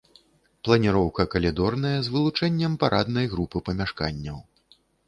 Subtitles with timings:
[0.67, 4.47] Планіроўка калідорная з вылучэннем параднай групы памяшканняў.